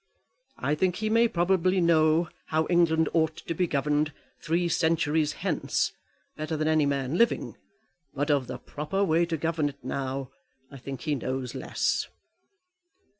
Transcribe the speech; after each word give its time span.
I 0.57 0.73
think 0.73 0.95
he 0.95 1.11
may 1.11 1.27
probably 1.27 1.79
know 1.79 2.27
how 2.47 2.65
England 2.71 3.07
ought 3.13 3.35
to 3.35 3.53
be 3.53 3.67
governed 3.67 4.11
three 4.43 4.67
centuries 4.67 5.33
hence 5.33 5.91
better 6.35 6.57
than 6.57 6.67
any 6.67 6.87
man 6.87 7.19
living, 7.19 7.55
but 8.11 8.31
of 8.31 8.47
the 8.47 8.57
proper 8.57 9.03
way 9.03 9.27
to 9.27 9.37
govern 9.37 9.69
it 9.69 9.83
now, 9.83 10.31
I 10.71 10.77
think 10.79 11.01
he 11.01 11.13
knows 11.13 11.53
less. 11.53 12.07